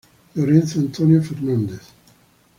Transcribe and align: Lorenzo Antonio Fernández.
Lorenzo 0.33 0.79
Antonio 0.79 1.21
Fernández. 1.21 1.93